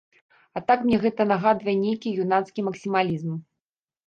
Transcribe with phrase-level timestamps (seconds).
[0.59, 3.31] А так мне гэта нагадвае нейкі юнацкі максімалізм.